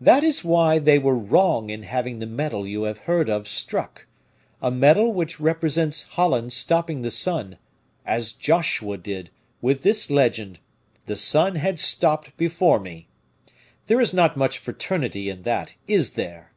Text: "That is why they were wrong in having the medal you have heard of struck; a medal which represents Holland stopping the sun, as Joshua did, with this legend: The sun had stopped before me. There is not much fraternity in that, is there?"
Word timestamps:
"That 0.00 0.24
is 0.24 0.42
why 0.42 0.78
they 0.78 0.98
were 0.98 1.14
wrong 1.18 1.68
in 1.68 1.82
having 1.82 2.18
the 2.18 2.26
medal 2.26 2.66
you 2.66 2.84
have 2.84 2.96
heard 3.00 3.28
of 3.28 3.46
struck; 3.46 4.06
a 4.62 4.70
medal 4.70 5.12
which 5.12 5.38
represents 5.38 6.04
Holland 6.04 6.54
stopping 6.54 7.02
the 7.02 7.10
sun, 7.10 7.58
as 8.06 8.32
Joshua 8.32 8.96
did, 8.96 9.28
with 9.60 9.82
this 9.82 10.08
legend: 10.08 10.60
The 11.04 11.16
sun 11.16 11.56
had 11.56 11.78
stopped 11.78 12.34
before 12.38 12.80
me. 12.80 13.08
There 13.86 14.00
is 14.00 14.14
not 14.14 14.34
much 14.34 14.56
fraternity 14.56 15.28
in 15.28 15.42
that, 15.42 15.76
is 15.86 16.14
there?" 16.14 16.52